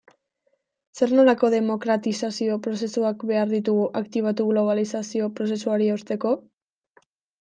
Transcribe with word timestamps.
Zer 0.99 1.11
nolako 1.17 1.49
demokratizazio 1.53 2.57
prozesuak 2.67 3.25
behar 3.33 3.51
ditugu 3.53 3.83
aktibatu 4.01 4.49
globalizazio 4.49 5.29
prozesuari 5.41 5.91
eusteko? 5.99 6.33